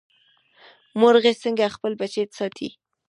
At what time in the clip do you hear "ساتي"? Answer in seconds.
2.37-2.69